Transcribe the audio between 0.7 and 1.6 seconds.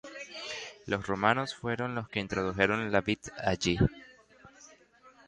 Los romanos